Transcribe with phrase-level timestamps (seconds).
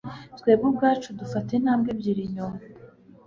[0.39, 2.57] twebwe ubwacu dufata intambwe ebyiri inyuma